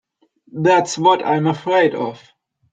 That's 0.51 0.97
what 0.97 1.23
I'm 1.23 1.45
afraid 1.45 1.93
of. 1.93 2.23